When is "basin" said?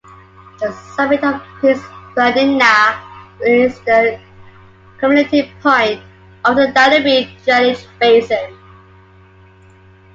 7.99-8.57